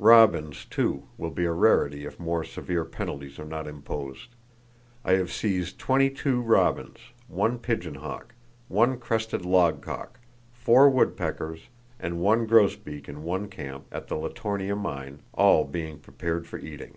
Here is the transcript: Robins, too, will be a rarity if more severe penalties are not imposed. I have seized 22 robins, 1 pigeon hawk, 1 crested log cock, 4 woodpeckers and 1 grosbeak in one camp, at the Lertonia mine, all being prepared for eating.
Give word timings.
Robins, 0.00 0.64
too, 0.64 1.04
will 1.16 1.30
be 1.30 1.44
a 1.44 1.52
rarity 1.52 2.04
if 2.04 2.18
more 2.18 2.42
severe 2.42 2.84
penalties 2.84 3.38
are 3.38 3.44
not 3.44 3.68
imposed. 3.68 4.30
I 5.04 5.12
have 5.12 5.30
seized 5.30 5.78
22 5.78 6.40
robins, 6.40 6.98
1 7.28 7.60
pigeon 7.60 7.94
hawk, 7.94 8.34
1 8.66 8.98
crested 8.98 9.44
log 9.44 9.82
cock, 9.82 10.18
4 10.54 10.90
woodpeckers 10.90 11.68
and 12.00 12.18
1 12.18 12.46
grosbeak 12.48 13.08
in 13.08 13.22
one 13.22 13.46
camp, 13.46 13.86
at 13.92 14.08
the 14.08 14.16
Lertonia 14.16 14.76
mine, 14.76 15.20
all 15.34 15.62
being 15.64 16.00
prepared 16.00 16.48
for 16.48 16.58
eating. 16.58 16.96